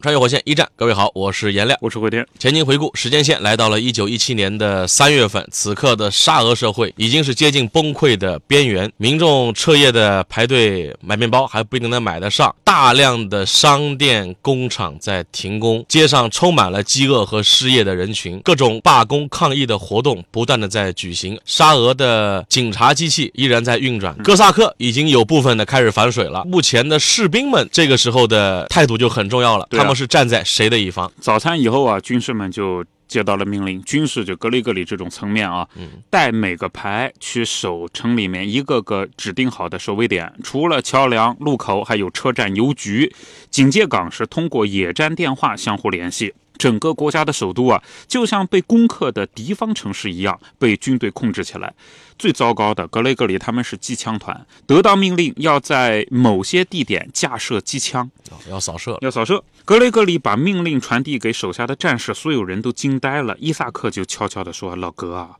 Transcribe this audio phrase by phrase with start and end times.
[0.00, 2.24] 穿越火线一战，各位好，我是颜亮，我是慧天。
[2.38, 26.44] 前情回顾时间线，来到了一九一七年的三月份，此刻的沙俄社会已经是接近崩溃的边缘，民众彻夜的排队买面包还不一定能买得上，大量的商店、工厂在停工，街上充满了饥饿和失业的人群，各种罢工抗议的活动不断的在举行，沙俄的警察机器依然在运转，哥萨克已经有部分的开始反水了。
[26.44, 31.10] 目前的士兵们这个时候的态度就很重要了，他们是站在谁的一方？
[31.20, 43.12] 早餐以后啊，军士们就接到了命令，军事就格里格里这种层面啊，嗯带每个排去守城里面一个个指定好的守卫点，除了桥梁、路口，还有车站、邮局。
[43.50, 46.34] 警戒岗是通过野战电话相互联系。
[46.58, 51.72] 整个国家的首都啊，就像被攻克的敌方城市一样，被军队控制起来。
[52.18, 58.10] 最糟糕的，格雷格里他们是机枪团，得到命令要在某些地点架设机枪，
[58.50, 58.98] 要扫射。
[59.00, 59.44] 要扫射。
[59.64, 63.36] 格雷格里把命令传递给手下的战士，所有人都惊呆了。
[63.38, 65.36] 伊萨克就悄悄地说：“老格啊，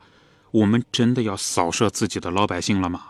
[0.53, 3.07] 我们真的要扫射自己的老百姓了吗？”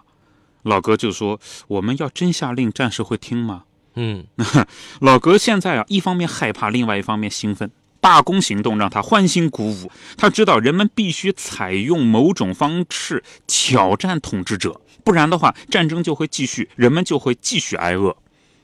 [0.62, 3.64] 老格就说：“我们要真下令，战士会听吗
[3.96, 4.26] 嗯，？”
[5.00, 7.70] 老格现在啊，一方面害怕，另外一方面兴奋。
[8.00, 18.16] 罢工行动让他欢欣鼓舞，他知道人们必须采用某种方式挑战统治者，不然的话，战争就会继续，人们就会继续挨饿。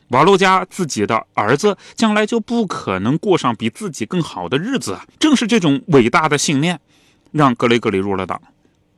[0.08, 5.04] 瓦洛加自己的儿子将来就不可能过上比自己更好的日子啊！
[5.18, 6.78] 正是这种伟大的信念，
[7.32, 8.40] 让格雷格里入了党，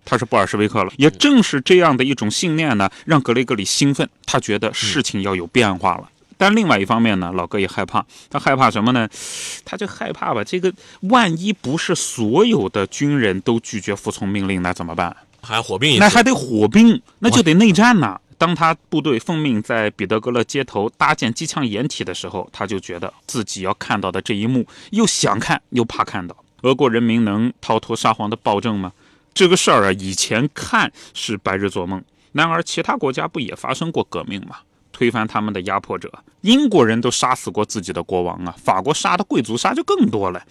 [0.04, 0.92] 他是布尔什维克了。
[0.96, 6.10] 也正是这样的一种信念呢，让格雷格里兴奋，他觉得事情要有变化了。
[6.36, 9.08] 但另外一方面呢，老哥也害怕，他害怕什么呢？
[9.64, 15.16] 他就害怕吧，这个万一不是所有的军人都拒绝服从命令，那怎么办？
[15.42, 15.98] 还火并。
[15.98, 18.20] 那还得火并，那就得内战呐。
[18.38, 26.36] 当他部队奉命在彼得格勒街头搭建机枪掩体的时候，他就觉得自己要看到的这一幕，又想看又怕看到。
[26.62, 28.92] 俄国人民能逃脱沙皇的暴政吗？
[29.32, 32.02] 这个事儿啊，以前看是白日做梦，
[32.32, 34.56] 然而其他国家不也发生过革命吗？
[34.96, 40.42] 推翻他们的压迫者，英国人都杀死过自己的国王啊，法国杀的贵族杀就更多了。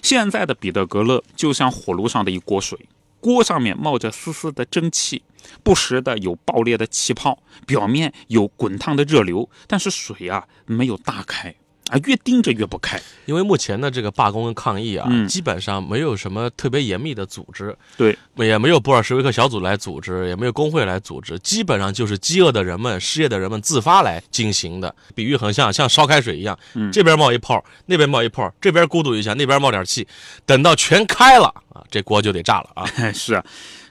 [0.00, 2.88] 现在的彼得格勒就像火炉上的一锅水，
[3.20, 5.22] 锅上面冒着丝丝的蒸汽，
[5.62, 11.54] 不时的有爆裂的气泡，表面有滚烫的热流，但是水啊没有大开
[11.90, 13.00] 啊，越盯着越不开。
[13.26, 24.94] 因为目前的这个罢工跟抗议啊，嗯基本上没有什么特别严密的组织，对，也没有布尔什维克小组来组织，也没有工会来组织，基本上就是饥饿的人们、失业的人们自发来进行的。
[25.14, 30.06] 比喻很像，像烧开水一样，嗯这边冒一泡，那边冒一泡，这边咕嘟一下，那边冒点气，
[30.46, 32.84] 等到全开了啊，这锅就得炸了啊！
[32.96, 33.44] 哎，是啊，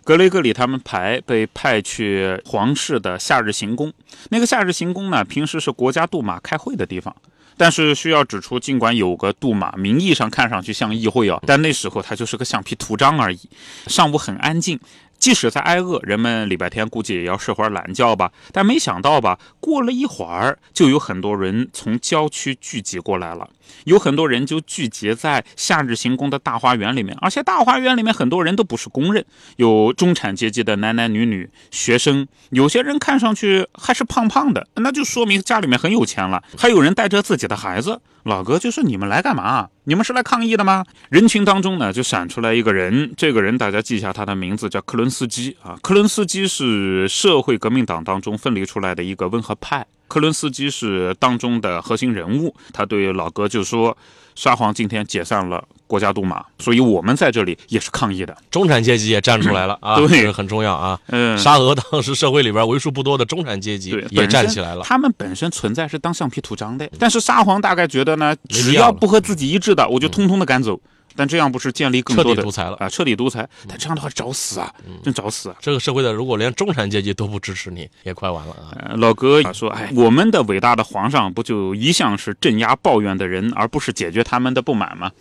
[0.03, 3.93] 格雷格里他们排被派去皇室的夏日行宫。
[4.29, 7.15] 那个夏日行宫呢，平时是国家杜马开会的地方。
[7.59, 13.39] 但是需要指出，尽管有个杜马，名义上看上去像议会啊，但那时候它就是个橡皮图章而已。
[13.87, 14.79] 上午很安静，
[15.17, 18.31] 即使在挨饿，人们礼拜天估计也要睡会儿懒觉吧。
[18.53, 23.49] 但没想到吧，过了一会儿，就有很多人从郊区聚集过来了。
[23.85, 29.25] 有很多人就聚集在夏日行宫的大花园里面，而且大花园里面很多人都不是工人，
[29.57, 36.43] 有中产阶级的男男女女、学生，有些人看上去还是胖胖的，那就说明家里面很有钱了。
[36.57, 38.01] 还有人带着自己的孩子。
[38.23, 39.69] 老哥就说：“你们来干嘛？
[39.85, 45.79] 你们是来抗议的吗？”人群当中呢，就闪出来一个人，这个人大家记一下他的名字，叫克伦斯基啊。
[45.81, 49.87] 克伦斯基是社会革命党当中分离出来的一个温和派。
[50.09, 53.95] 克伦斯基是当中的核心人物，他对老哥就说
[54.35, 58.35] ：“沙皇今天解散了国家杜马，所以我们在这里也是抗议的。
[58.49, 60.99] 中产阶级也站出来了 啊，对这个很重要啊。
[61.07, 64.81] 嗯，沙俄当时社会里边为数不多的中产阶级对，也站起来了。
[64.83, 70.81] 他们本身存在是当橡皮图章的，但是沙皇大概觉得呢，只要不和自己一致的，我就通通的赶走。
[71.19, 72.77] 但这样不是建立更彻多的底独裁了。
[72.79, 73.45] 啊，彻底独裁？
[73.67, 74.73] 但这样的话找死啊，
[75.03, 75.55] 真找死啊！
[75.59, 78.71] 这个社会的，如果连中产阶级都不支持你，也快完了啊！
[78.79, 85.11] 呃，老哥说，哎，我们的伟大的皇上不就一向是镇压抱怨的人，而不是解决他们的不满吗？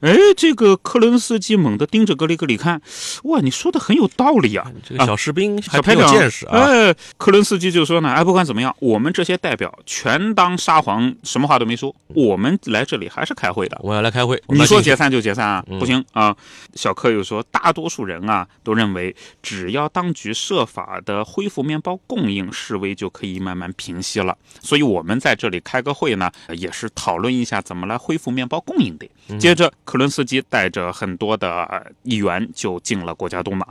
[0.00, 2.80] 哎，这个克伦斯基猛地盯着格里格里看，
[3.24, 4.70] 哇，你说的很有道理啊！
[4.88, 6.60] 这个小士兵还小排长挺有见识啊！
[6.60, 13.76] 哎，克伦斯基就说呢，哎，不管怎么样，我们这些代表全当沙皇，什么话都没说，我们来这里还是开会的。
[13.82, 16.36] 我要来开会，你说解散就解散啊，嗯不行啊！
[16.74, 24.36] 小柯又说，大多数人啊都认为，只要当局设法的恢复面包供应，示威就可以慢慢平息了。
[24.60, 29.08] 所以我们在这里开个会呢，呃也是讨论一下怎么来恢复面包供应的。
[29.38, 33.66] 接着，克伦斯基带着很多的呃议员就进了国家杜马。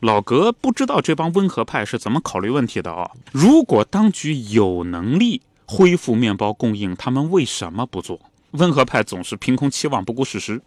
[0.00, 8.20] 老格不知道这帮温和派是怎么考虑问题的啊、如果当局有能力恢复面包供应，他们为什么不做？
[8.56, 10.60] 温和派总是凭空期望，不顾事实。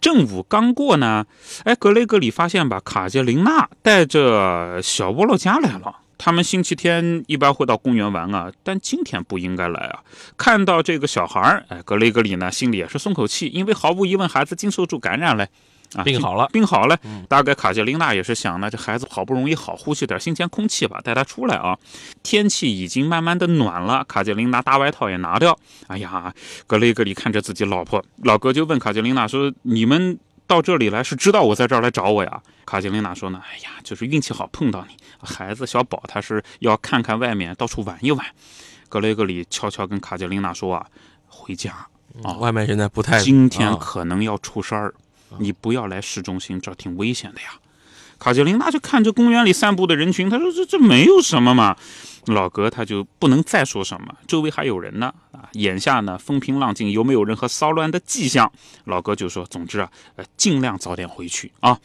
[0.00, 1.26] 正午刚过呢，
[1.64, 6.00] 哎，格雷格里发现吧，卡捷琳娜带着小沃洛加来了。
[6.16, 10.00] 他们星期天一般会到公园玩啊，但今天不应该来啊。
[10.36, 15.46] 看到这个小孩儿，哎，格雷格里呢心里也是松口气，因为毫无疑问孩子经受住感染了。
[15.94, 16.98] 啊，病好了病好了。
[17.28, 21.78] 大概卡捷琳娜也是想呢，这孩子好不容易好，呼吸点新鲜空气吧，带他出来啊。
[22.22, 25.58] 天气已经慢慢的暖了，卡捷琳娜大外套也拿掉。
[25.86, 26.32] 哎呀，
[26.66, 38.26] 格雷格里看着自己老婆，老哥就问卡捷琳娜说：“你们到这里来是知道我在这儿来找我呀？”卡捷琳娜说呢：“哎呀，就是运气好碰到你，孩子小宝他是要看看外面，到处玩一玩。”
[38.90, 40.86] 格雷格里悄悄跟卡捷琳娜说啊
[41.26, 41.72] ：“回家。”
[42.24, 44.94] 啊外面现在不太今天啊可能要出事儿，
[45.38, 47.48] 你不要来市中心，这挺危险的呀。
[48.18, 51.76] 卡捷琳娜就看着公园里散步的人群，她说：“这这没有什么嘛。”
[52.26, 55.48] 老哥他就不能再说什么，周围还有人呢啊。
[55.52, 58.50] 眼下呢风平浪静，有没有任何骚乱的迹象？
[58.84, 61.78] 老哥就说：“总之啊，呃，尽量早点回去啊。”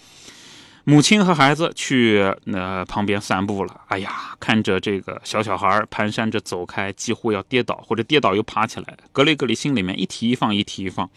[0.86, 3.82] 母亲和孩子去呃旁边散步了。
[3.88, 8.98] 哎呀，看着这个小小孩儿蹒跚着走开，几乎要跌倒，或者跌倒又爬起来。
[9.12, 11.10] 格雷格里心里面一提一放，一提一放。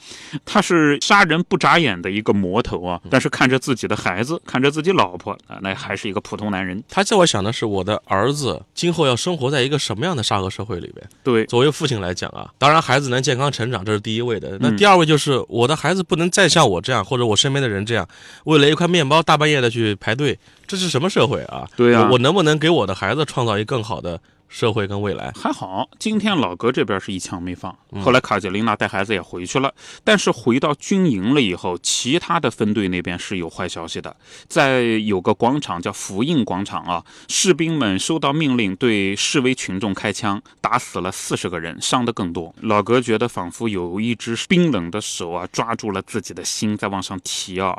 [0.45, 6.83] 他是杀人不眨眼的一个魔头啊，但是看着自己的孩子，看着自己老婆啊，那还是一个普通男人。
[6.89, 11.09] 他叫我想的是，我的儿子今后要生活在一个什么样的沙俄社会里边？
[11.25, 14.59] 对，作为父亲来讲啊，当然孩子能健康成长，这是第一位的。
[14.61, 18.07] 那嗯第二位就是我的孩子不能再像我这样，或者我身边的人这样，
[18.45, 21.69] 为了一块面包大半夜的去排队，这是什么社会啊？
[21.77, 25.33] 对呀我我能不能给我的孩子创造一个更好的社会跟未来？
[25.35, 27.77] 还好，今天老格这边是一枪没放。
[28.01, 29.73] 后来卡捷琳娜带孩子也回去了，
[30.05, 34.15] 但是回到军营了以后，其他的分队那边是有坏消息的。
[34.47, 42.55] 在有个广场叫福印广场啊，士兵们收到命令对示威群众开枪，打死了四十个人，伤得更多。
[42.61, 47.77] 老格觉得仿佛有一只冰冷的手啊抓住了自己的心，在往上提啊。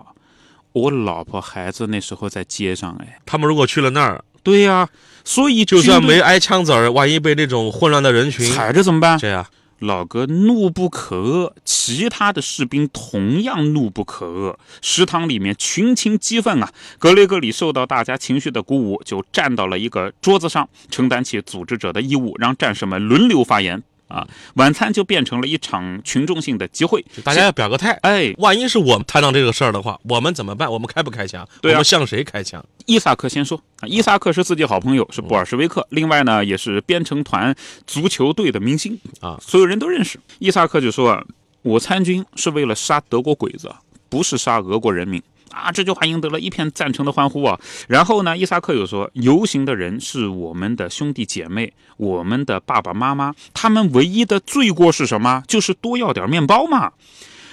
[0.78, 4.88] 我老婆孩子那时候在街上，哎，他们如果去了那儿，对呀、
[5.24, 9.18] 所以就算没挨枪子儿，万一被那种混乱的人群，踩着怎么办？
[9.18, 9.46] 这样
[9.80, 14.56] 老哥怒不可遏，其他的士兵同样怒不可遏。
[14.82, 16.72] 食堂里面群情激愤啊！
[16.98, 24.28] 格雷格里受到大家情绪的鼓舞，就站到了一个桌子上，承担起组织者的义务，让战士们轮流发言啊。
[24.56, 27.92] 晚餐就变成了一场群众性的集会，就大家要表个态。
[28.02, 30.72] 哎，万一是我们摊上这个事儿的话，我们怎么办？
[30.72, 31.48] 我们开不开枪？
[31.62, 32.64] 对啊我们向谁开枪？
[32.86, 37.56] 伊萨克先说啊，伊萨克是自己好朋友，是布尔什维克，另外呢也是编程团
[37.86, 40.20] 足球队的明星啊所有人都认识。
[40.40, 41.24] 伊萨克就说啊，
[41.62, 43.70] 我参军是为了杀德国鬼子，
[44.10, 45.22] 不是杀俄国人民。
[45.58, 47.60] 啊，这句话赢得了一片赞成的欢呼啊！
[47.88, 55.44] 然后呢，伊萨克又说，游行的人是我们的兄弟姐妹，我们的爸爸妈妈，他们唯一的罪过是什么？
[55.48, 56.92] 就是多要点面包嘛。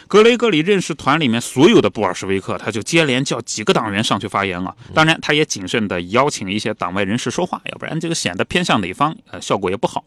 [0.06, 4.74] 格雷格里认识团里面所有的布尔什维克，他就接连叫几个党员上去发言了。
[4.92, 10.04] 当然，他也谨慎地邀请一些党外人士说话，要不然这个显得偏向哪方，呃，效果也不好。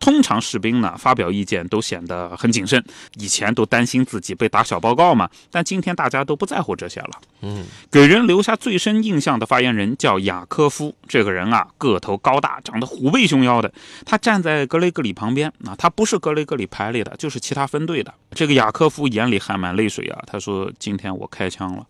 [0.00, 2.82] 通常士兵呢发表意见都显得很谨慎，
[3.16, 7.10] 以前都担心自己被打小报告嘛，但今天大家都不在乎这些了。
[7.42, 13.72] 嗯，给人留下最深印象的发言人叫雅科夫，这个人啊个头高大，长得虎背熊腰的。
[14.04, 18.12] 他站在格雷格里旁边啊，他不是格雷格里排列的，就是其他分队的。
[18.32, 21.86] 这个雅科夫里含满泪水啊，他说：“今天我开枪了，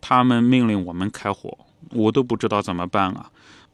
[0.00, 1.58] 他们命令我们开火，
[1.90, 3.30] 我都不知道怎么办啊。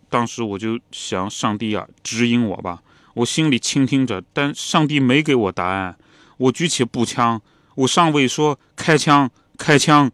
[0.08, 2.82] 当时我就想，上帝啊，指引我吧。
[3.14, 5.96] 我心里倾听着，但上帝没给我答案。
[6.36, 7.40] 我举起步枪，
[7.74, 10.10] 我上尉说开枪，开枪。”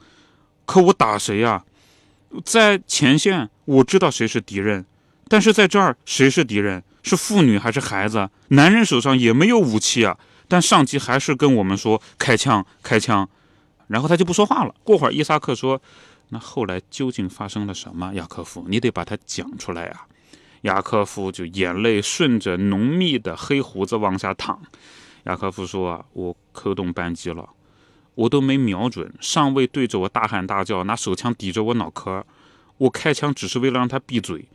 [0.64, 1.64] 可我打谁呀、
[2.44, 4.86] 在前线，我知道谁是敌人，
[5.28, 6.82] 但是在这儿，谁是敌人？
[7.02, 8.30] 是妇女还是孩子？
[8.48, 10.16] 男人手上也没有武器啊，
[10.52, 13.26] 但上级还是跟我们说开枪，开枪。
[13.86, 14.74] 然后他就不说话了。
[14.84, 15.80] 过会儿，伊萨克说
[16.28, 18.12] ：“那后来究竟发生了什么？
[18.12, 20.06] 雅科夫，你得把它讲出来啊！”
[20.60, 24.60] 雅科夫就眼泪顺着浓密的黑胡子往下淌。
[25.24, 27.48] 雅科夫说：“啊，我扣动扳机了，
[28.14, 32.26] 我都没瞄准，上尉对着我大喊大叫，拿手枪抵着我脑壳。
[32.76, 34.46] 我开枪只是为了让他闭嘴，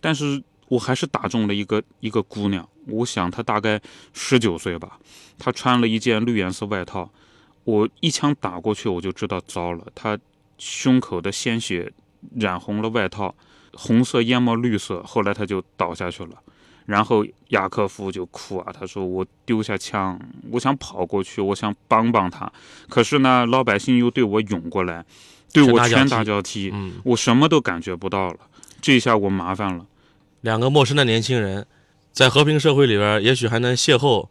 [0.00, 0.40] 但是
[0.70, 2.66] 我还是打中了一个一个姑娘。
[2.86, 3.78] 我想她大概
[4.14, 4.98] 十九岁吧，
[5.38, 7.10] 她穿了一件绿颜色外套。
[7.64, 10.18] 我一枪打过去，我就知道糟了，她
[10.56, 11.92] 胸口的鲜血
[12.36, 13.34] 染红了外套。”
[13.72, 16.32] 红色淹没绿色，后来她就倒下去了，
[16.86, 20.18] 然后雅科夫就哭啊，他说我丢下枪，
[20.50, 22.52] 我想跑过去，我想帮帮他，
[22.88, 25.06] 可是呢，老百姓又对我涌过来，
[25.52, 26.74] 对我拳打脚踢，
[27.04, 28.40] 我什么都感觉不到了，
[28.80, 29.86] 这下我麻烦了。
[30.40, 31.66] 两个陌生的年轻人，
[32.12, 34.28] 在和平社会里边，也许还能邂逅，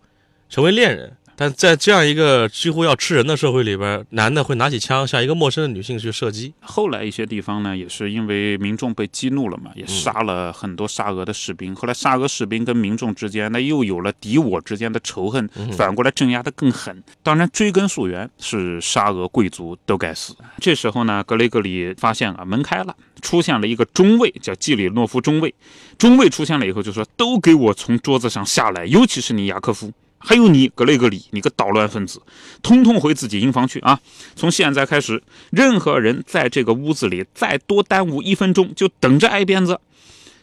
[0.49, 1.15] 成为恋人。
[1.39, 6.53] 但在这样一个几乎要吃人的社会里边，男的会拿起枪向一个陌生的女性去射击。
[6.59, 11.73] 后来一些地方呢，也是因为民众被激怒了嘛，也杀了很多沙俄的士兵。
[11.73, 17.01] 后来沙俄士兵跟民众之间，那又有了敌我之间的仇恨，反过来镇压的更狠。
[17.23, 20.35] 当然，追根溯源是沙俄贵族都该死。
[20.59, 25.55] 这时候呢，格雷格里发现啊，门开了，出现了一个中尉，叫季里诺夫中尉。
[25.97, 32.21] 中尉出现了以后就说：“都给我从桌子上下来，尤其是你雅科夫。”还有你格雷格里，你个捣乱分子，
[32.61, 33.99] 通通回自己营房去啊！
[34.35, 39.79] 从现在开始，任何人在这个屋子里再多耽误一分钟，就等着挨鞭子。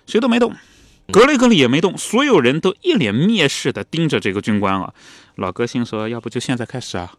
[0.06, 0.54] 谁都没动，
[1.12, 4.92] 格雷格里也没动，所有人都一脸蔑视地盯着这个军官啊。
[5.36, 7.12] 老哥心说，要不就现在开始啊？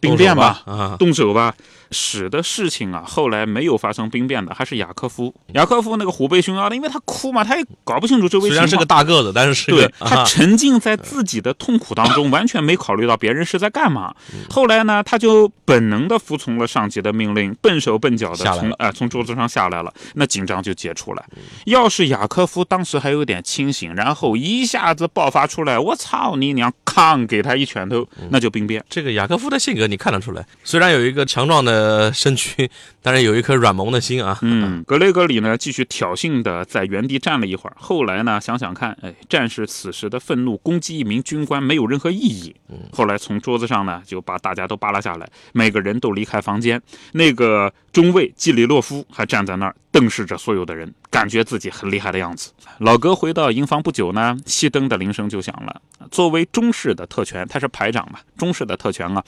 [0.00, 1.54] 兵变吧，啊，动手吧，
[1.90, 5.34] 使的事情啊，后来没有发生兵变的，还是雅科夫。
[5.52, 14.14] 雅科夫那个虎背熊腰的，因为他哭嘛，他也搞不清楚周围虽然是个大个子，但是是对他沉浸在自己的痛苦当中，完全没考虑到别人是在干嘛。
[14.48, 21.24] 后来呢，他就本能的服从了上级的命令，笨手笨脚的从啊从桌子上下来了，那紧张就解除了。
[21.66, 28.84] 要是雅科夫当时还有点清醒，然后一下子爆发出来，我操你娘，抗给他一拳头，那就兵变。
[28.88, 29.86] 这个雅科夫的性格。
[29.86, 32.68] 你看得出来，虽然有一个强壮的身躯，
[33.02, 34.38] 但是有一颗软萌的心啊。
[34.42, 37.76] 嗯，格雷格里呢，继续挑衅的在原地站了一会儿。
[37.78, 42.54] 后来呢，想想看，哎，战士此时的愤怒攻击一名军官没有任何意义。
[42.92, 46.80] 后来从桌子上呢，就把大家都扒拉下来，每个人都离开房间。
[47.12, 52.52] 那个中尉季里洛夫还站在那儿，瞪视着所有的人，感觉自己很厉害的样子。
[52.78, 55.80] 老格回到营房不久呢，熄灯的铃声就响了。
[56.10, 59.22] 作为中士的特权，他是排长嘛，中士的特权啊。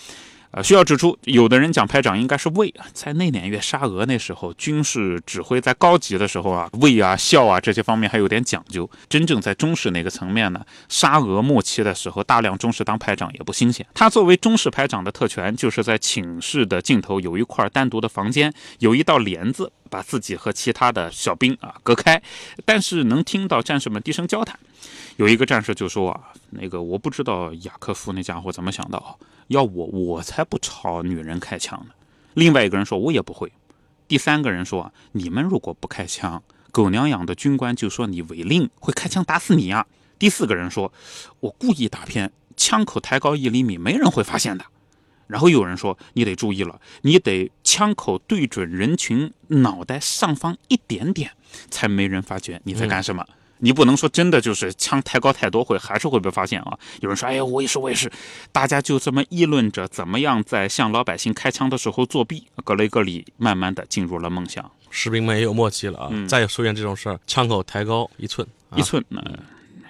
[0.55, 8.89] 呃，需要指出，有的人讲排长应该是尉，在内敛月沙俄那时候，军事指挥在高级的时候啊，尉啊、校啊这些方面还有点讲究。
[9.09, 13.87] 真正在中士那个层面呢，沙俄末期的时候，大量中士当排长也不新鲜。
[13.95, 22.23] 他作为中士排长的特权，就是在寝室的尽头有一块单独的房间，有一道帘子把自己和其他的小兵啊隔开，
[22.67, 24.59] 但是能听到战士们低声交谈。
[25.17, 29.19] 有一个战士就说啊，那个我不知道雅科夫那家伙怎么想到。
[29.49, 31.93] 要我，我才不朝女人开枪呢。
[32.35, 33.53] 另外一个人说，我也不会。
[34.09, 39.87] 第三个人说，你们如果不开枪，狗娘养的军官就说你违令，会开枪打死你呀。
[40.19, 40.93] 第四个人说，
[41.41, 44.65] 我故意打偏，枪口抬高一厘米，没人会发现的。
[45.27, 51.33] 然后有人说，你得注意了，你得枪口对准人群脑袋上方一点点，
[51.71, 53.27] 才没人发觉你在干什么。
[53.65, 56.77] 你不能说真的就是枪抬高太多会还是会被发现啊？
[57.01, 58.11] 有人说，哎呀，我也是，我也是。
[58.51, 62.49] 大家就这么议论着怎么样在向老百姓开枪的时候作弊。
[62.65, 66.11] 格雷格里慢慢的进入了梦乡，士兵们也有默契了啊！
[66.27, 69.05] 再出现这种事儿，枪口抬高一寸一寸。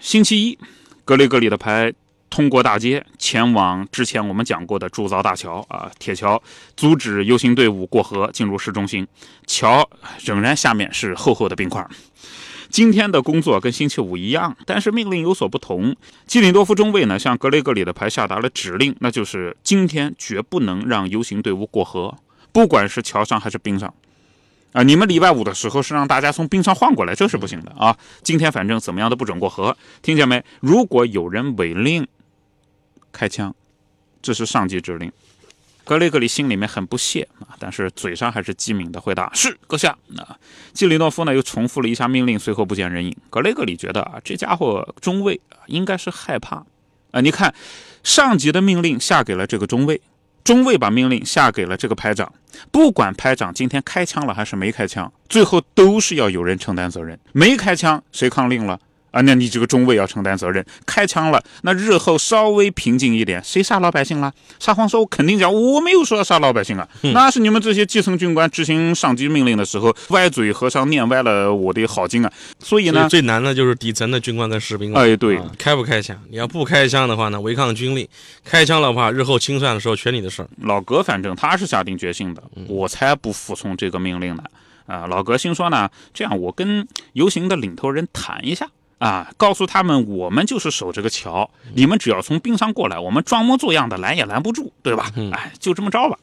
[0.00, 0.58] 星期一，
[1.06, 1.90] 格雷格里的牌
[2.28, 6.42] 通过大街前往之前我们讲过的铸造大桥啊，铁桥，
[6.76, 9.06] 阻止游行队伍过河进入市中心。
[9.46, 9.88] 桥
[10.24, 11.86] 仍然下面是厚厚的冰块。
[12.72, 15.94] 今天的工作跟星期五一样，但是命令有所不同。
[16.26, 22.16] 基里多夫中尉呢，向格雷格里的排下达了指令，那就是今天绝不能让游行队伍过河，
[22.50, 23.92] 不管是桥上还是冰上。
[24.72, 27.94] 啊，你们礼拜五的时候是让大家从冰上换过来，这是不行的啊。
[28.22, 30.42] 今天反正怎么样都不准过河，听见没？
[30.60, 32.08] 如果有人违令，
[33.12, 33.54] 开枪，
[34.22, 35.12] 这是上级指令。
[35.84, 40.38] 格雷格里心里面很不屑啊，但是嘴上还是机敏的回答：“是，阁下。”啊，
[40.72, 43.16] 基里诺夫呢又重复了一下命令，随后不见人影。
[43.30, 46.64] 格雷格里觉得啊，这家伙中尉啊应该是害怕
[47.10, 47.20] 啊。
[47.20, 47.52] 你看，
[48.04, 50.00] 上级的命令下给了这个中尉，
[50.44, 52.32] 中尉把命令下给了这个排长。
[52.70, 57.18] 不管排长今天开枪了还是没开枪，最后都是要有人承担责任。
[57.32, 58.78] 没开枪，谁抗令了？
[59.12, 60.64] 啊，那你这个中尉要承担责任。
[60.84, 64.32] 开枪了，那日后稍微平静一点，谁杀老百姓了？
[64.58, 75.00] 沙皇说：“我肯定讲，我没有说要杀老百姓啊，那是你们这些基层军官执行上级命令的时候歪嘴和尚念歪了我的好经啊。”所以呢，最难的就是底层的军官跟士兵了。
[75.00, 76.18] 哎，对，开不开枪？
[76.30, 78.06] 你要不开枪的话呢，违抗军令；
[78.44, 80.48] 开枪的话，日后清算的时候全你的事儿。
[80.62, 84.42] 老格反正他是下定决心的，我才不服从这个命令呢。
[84.86, 88.68] 啊，老格心说呢，这样我跟游行的领头人谈一下。
[89.02, 95.10] 啊，告诉他们，我们就是守这个桥，你们只要从冰上过来，我们装模作样的拦也拦不住，对吧？
[95.32, 96.16] 哎，就这么着吧。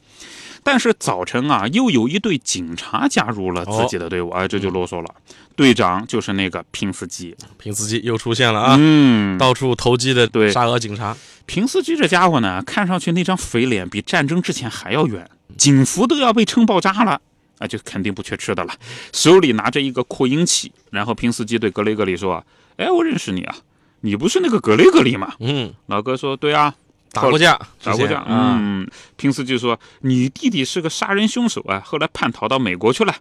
[0.62, 5.14] 但是早晨啊，又有一队警察加入了自己的队伍，哎，这就啰嗦了。
[5.54, 11.14] 队长就是那个平斯基，平斯基又出现了啊，嗯，到处投机的对沙俄警察。
[11.44, 17.20] 平斯基这家伙呢，看上去那张肥脸比战争之前还要圆，警服都要被撑爆炸了。
[17.60, 18.74] 啊，就肯定不缺吃的了，
[19.12, 22.44] 手里拿着一个扩音器，然后平斯基对格雷格里说
[22.76, 23.54] ：“哎，我认识你啊，
[24.00, 26.74] 你不是那个格雷格里吗？”嗯，老哥说：“对啊，
[27.12, 33.14] 打过架，打过架。”嗯，平斯基说：“你弟弟是个杀人凶手啊，后来叛逃到美国去了。”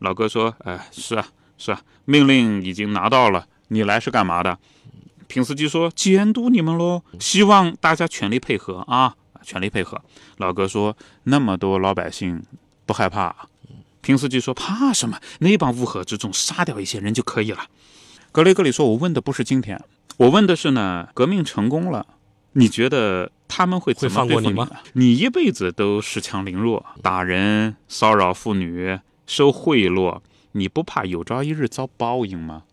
[0.00, 4.58] 老哥说：“哎，是啊，是啊，命令已经拿到了，你来是干嘛的？”
[5.28, 10.00] 平斯基说：“监督你们喽，希望大家全力配合啊，全力配合。”
[10.38, 12.42] 老哥说：“那么多老百姓
[12.84, 13.34] 不害怕？”
[14.04, 15.18] 平斯基说：“怕什么？
[15.38, 17.66] 那帮乌合之众杀掉一些人就可以了。”
[18.30, 19.82] 格雷格里说：“我问的不是今天，
[20.18, 22.06] 我问的是呢，革命成功了，
[22.52, 24.68] 你觉得他们会会放过你吗？
[24.92, 30.20] 你一辈子都恃强凌弱，打人、骚扰妇女、收贿赂，
[30.52, 32.64] 你不怕有朝一日遭报应吗？”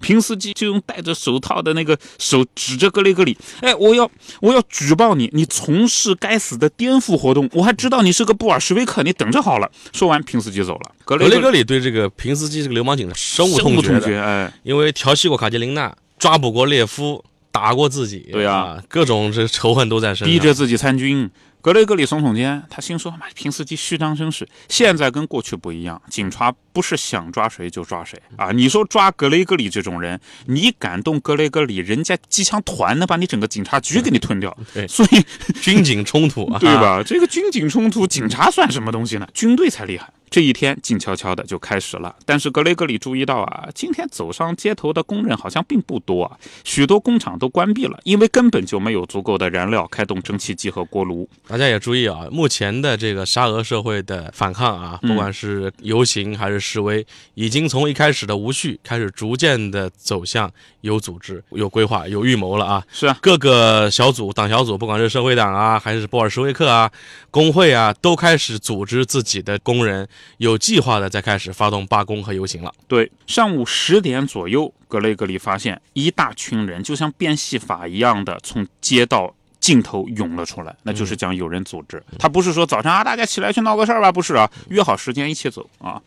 [0.00, 9.70] 平斯基就用戴着手套的那个手指着格雷格里，哎，我要我要举报你，你从事该死的颠覆活动，我还知道你是个布尔什维克，你等着好了。
[9.92, 10.92] 说完，平斯基走了。
[11.04, 21.30] 格雷格里对这个平斯基这个流氓警察深恶痛绝，哎，因为调戏过卡捷琳娜，抓捕过列夫，打过自己，对啊，各种这仇恨都在身上，逼着自己参军。
[21.60, 28.52] 格雷格里耸耸肩，他心说：“妈，平斯基虚张声势，现在跟过去不一样，警察不是想抓谁就抓谁啊！
[28.52, 34.56] 你说抓格雷格里这种人，你敢动格雷格里，人家机枪团能把你整个警察局给你吞掉。
[34.72, 35.26] 对，所以
[35.60, 37.02] 军警冲突， 对吧？
[37.04, 39.26] 这个军警冲突，警察算什么东西呢？
[39.34, 51.26] 军队才厉害。”这一天静悄悄的就开始了，但是格雷格里注意到啊，今天走上街头的工人好像并不多，许多工厂都关闭了，因为根本就没有足够的燃料开动蒸汽机和锅炉。
[51.46, 60.50] 大家也注意啊，目前的这个沙俄社会的反抗啊，不管是游行还是示威，已经从一开始的无序开始逐渐的走向
[60.82, 62.84] 有组织、有规划、有预谋了啊。
[62.92, 66.90] 是啊，各个小组、党小组，不管是社会党啊，还是布尔什维克啊、
[67.30, 70.06] 工会啊，都开始组织自己的工人。
[70.36, 72.72] 有计划的在开始发动罢工和游行了。
[72.86, 82.02] 对，上午十点左右，格雷格里发现一大群人就像变戏法一样的从街道尽头涌了出来，那就是讲有人组织。
[82.18, 84.10] 他不是说早上啊，大家起来去闹个事儿吧？
[84.12, 86.00] 不是啊，约好时间一起走啊。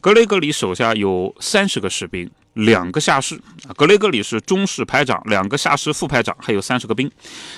[0.00, 2.30] 格雷格里手下有三十个士兵。
[2.54, 3.40] 两个下士，
[3.76, 7.08] 格雷格里是中士排长，两个下士副排长，还有三十个兵，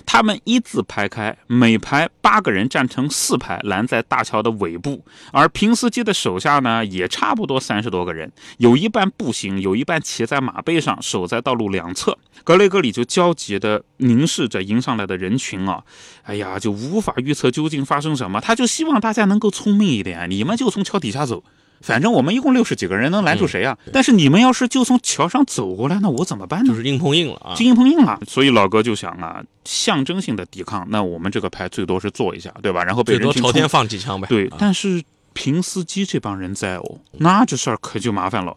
[0.05, 5.03] 他们一字排开，每排八个人站成四排，拦在大桥的尾部。
[5.33, 12.19] 而平斯基的手下呢，也差不多三十多个人，有一半步行，有一半骑在马背上，守在道路两侧。
[12.45, 15.83] 格雷格里就焦急地凝视着迎上来的人群啊，
[16.25, 18.39] 哎呀，就无法预测究竟发生什么。
[18.39, 21.43] 他就希望大家能够聪明一点，你们就从桥底下走。
[21.81, 23.77] 反正我们一共六十几个人，能拦住谁啊？
[23.93, 26.69] 但是你们要是就从桥上走过来，那我怎么办呢？
[26.69, 27.55] 就是硬碰硬了啊！
[27.57, 28.21] 就硬碰硬了。
[28.29, 32.85] 所以老哥就想啊，象征性的抵抗，那我们这个牌最多是做一下，对吧？
[32.85, 34.29] 然后被人群朝天放几枪呗。
[34.29, 38.55] 对，但是平斯基这帮人在哦，那这事儿可就麻烦了。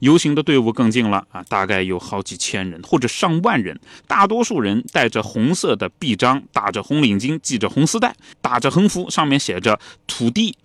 [0.00, 10.56] 游行的队伍更近了啊，大概有好几千人或者上万人，大多数人带着红色的臂章，打着红领巾，系着红丝带，打着横幅，上面写着“土地、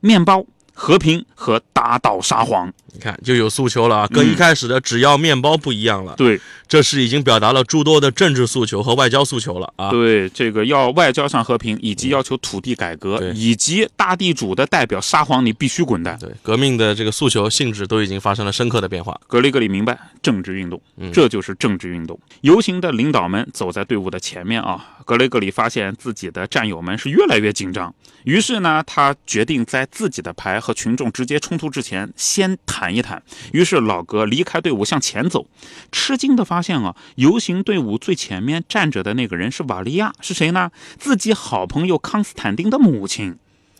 [0.00, 0.46] 面包”。
[0.82, 6.14] 和平和打倒沙皇，你看就有诉求了啊，跟一开始的只要面包不一样了。
[6.16, 9.90] 对，这是已经表达了诸多的政治诉求和外交诉求了啊。
[9.90, 16.18] 对，这个要外交上和平，以及要求土地改革，以及大地主的代表沙皇你必须滚蛋。
[16.20, 19.18] 对，革命的这个诉求性质都已经发生了深刻的变化。
[19.26, 20.80] 格雷格里明白，政治运动，
[21.12, 22.18] 这就是政治运动。
[22.42, 24.96] 游行的领导们走在队伍的前面啊。
[25.06, 33.22] 格雷格里发现自己的战友们是越来越紧张，于是呢，他决定在自己的排和群众直接冲突之前先谈一谈。
[33.52, 35.46] 于是老哥离开队伍向前走，
[35.92, 40.70] 吃惊的发现啊，游行队伍最前面站着的那个人是瓦利亚，是谁呢？
[40.98, 43.36] 自己好朋友康斯坦丁的母亲，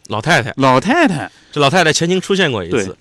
[0.08, 0.52] 老太太。
[0.56, 2.98] 老太太，这老太太曾经出现过一次。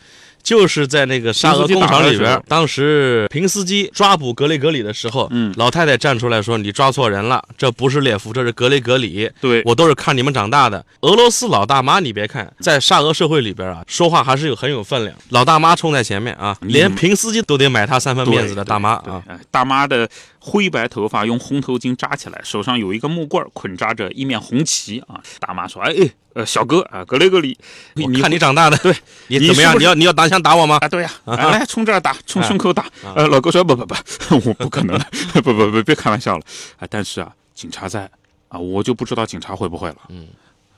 [0.49, 9.29] 就是在那个沙俄工厂里边当时平斯基抓捕格雷格里的时候，嗯老太太站出来说：“你抓错人了，这不是列夫，这是格雷格里。
[9.39, 15.15] 对，我都是看你们长大的。”俄罗斯老大妈，你别看在沙俄社会里边啊，说话还是有很有分量。
[15.29, 19.23] 老大妈冲在前面啊，嗯连平斯基都得买她三分面子的大妈啊。
[19.51, 20.09] 大妈的
[20.39, 25.21] 灰白头发用红头巾扎起来，手上有一个木棍捆扎着一面红旗啊。
[25.39, 27.57] 大妈说：“哎哎，呃，小哥啊，格雷格里，
[27.95, 28.95] 你看你长大的，对
[29.27, 29.77] 你怎么样？
[29.79, 30.77] 你要你要打枪打我吗？
[30.81, 32.85] 啊，对呀、来来冲这儿打，冲胸口打。
[33.15, 33.95] 呃，老哥说不不不，
[34.47, 34.99] 我不可能，
[35.43, 36.43] 不不不，别开玩笑了
[36.77, 36.87] 啊！
[36.89, 38.09] 但是啊，警察在
[38.47, 39.97] 啊，我就不知道警察会不会了。
[40.09, 40.27] 嗯。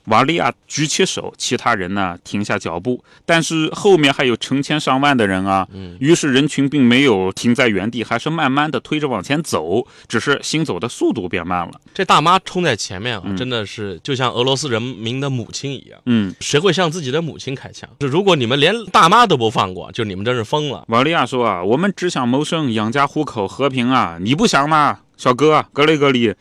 [0.05, 5.67] 瓦利亚举起手，其他人呢停下脚步，但是后面还有成千上万的人啊。
[5.73, 5.95] 嗯。
[5.99, 11.79] 于是人群并没有停在原地，还是慢慢的推着往前走，只是行走的速度变慢了。
[11.93, 15.99] 这大妈冲在前面啊，嗯真的是就像俄罗斯人民的母亲一样。
[16.05, 16.33] 嗯。
[16.39, 17.89] 谁会向自己的母亲开枪？
[17.99, 20.83] 就如果你们连大妈都不放过，就你们真是疯了。
[20.87, 26.33] 瓦利亚说啊，我们只想谋生、养家糊口、和平啊，你不想吗，小哥啊，格雷格里？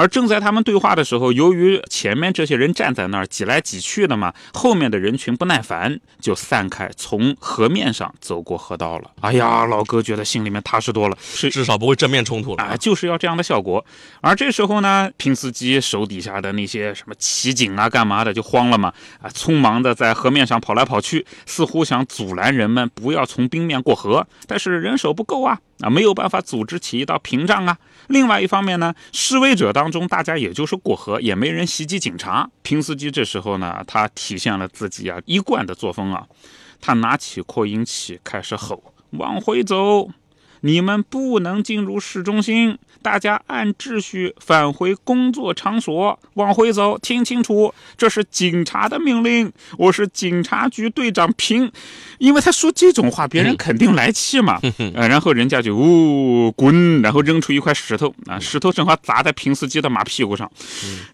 [0.00, 9.10] 而正在他们对话的时候，由于前面这些人站在那儿挤来挤去的嘛，后面的人群不耐烦，就散开，从河面上走过河道了。
[9.20, 12.62] 哎呀，老哥觉得心里面踏实多了，是至少不会正面冲突了。
[12.62, 13.84] 啊，就是要这样的效果。
[14.22, 27.76] 而这时候呢，平斯基手底下的那些什么骑警啊、干嘛的就慌了嘛，啊，匆忙的在河面上跑来跑去，似乎想阻拦人们不要从冰面过河，但是人手不够啊，啊，没有办法组织起一道屏障啊。
[28.08, 32.48] 另外一方面呢，示威者当中大家也就是过河，也没人袭击警察。
[32.62, 36.26] 平斯基这时候呢，他体现了自己啊一贯的作风啊，
[36.80, 38.82] 他拿起扩音器开始吼
[39.18, 40.10] ：“往回走！”
[40.60, 51.70] 你们不能进入市中心，大家按秩序返回工作场所，往回走，听清楚，这是警察的命令，我是警察局队长平。
[52.18, 54.60] 因为他说这种话，别人肯定来气嘛，
[54.94, 58.14] 呃，然后人家就呜滚，然后扔出一块石头。
[58.26, 60.50] 啊，石头正好砸在平斯基的马屁股上，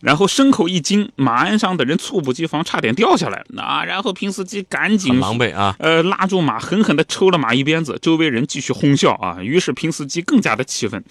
[0.01, 3.45] 然后牲口一惊，马鞍上的人猝不及防，差点掉下来。
[3.57, 5.77] 啊，然后平斯基赶很紧狼狈啊！
[5.79, 9.36] 呃，拉住马，狠狠地抽了马一鞭子，周围人继续哄笑啊。
[9.45, 11.03] 于是平斯基更加的气愤。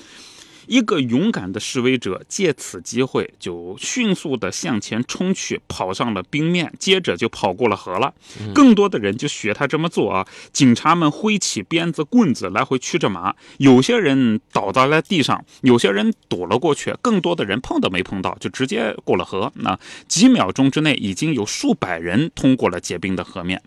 [0.67, 8.11] 一个勇敢的示威者借此机会就迅速地向前冲去，跑上了冰面，接着就跑过了河了。
[8.51, 10.27] 更多的人就学他这么做啊。
[10.51, 19.51] 警察们挥起鞭子、棍子来回驱着马，有些人倒在了地上，有些人躲了过去，更多的人碰都没碰到，就直接过了河。
[19.57, 23.61] 那几秒钟之内，已经有数百人通过了结冰的河面。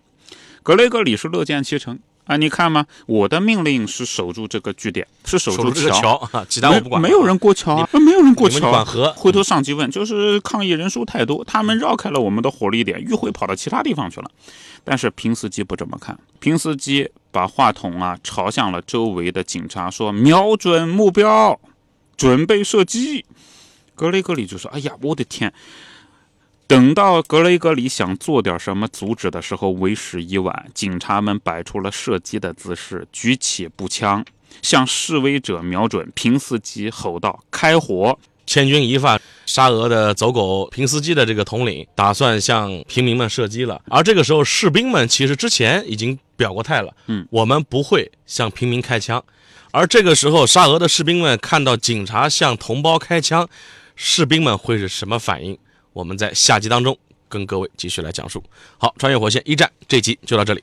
[0.64, 2.36] 格雷格里是乐见其成啊！
[2.36, 7.00] 你看嘛，我的命令是守住这个据点，是守住这个桥啊，其他我不管。
[7.00, 8.70] 没没有人过桥啊，没有人过桥。
[8.70, 14.30] 管河回头上级问，就是抗议人数太多，他们绕开了我们的火力点，迂回跑到其他地方去了。
[14.84, 21.58] 但是平斯基不这么看，平斯基把话筒啊朝向了周围的警察，说：“瞄准目标，
[22.16, 23.24] 准备射击。”
[23.96, 25.50] 格雷格里就说：“哎呀，我的天！”
[26.68, 30.66] 等到格雷格里想做点什么阻止的时候，为时已晚。
[30.74, 34.22] 警察们摆出了射击的姿势，举起步枪
[34.60, 36.12] 向示威者瞄准。
[36.14, 43.80] 平斯基吼道：“开火！”千钧一发，沙俄的走狗平斯基的这个统领打算向平民们射击了。
[43.88, 49.24] 而这个时候，士兵们其实之前已经表过态了，嗯，我们不会向平民开枪。
[49.70, 53.48] 而这个时候，沙俄的士兵们看到警察向同胞开枪，
[53.96, 55.58] 士兵们会是什么反应？
[55.98, 56.96] 我们在下集当中
[57.28, 58.40] 跟各位继续来讲述。
[58.78, 60.56] 好，穿越火线一战这集就到这里。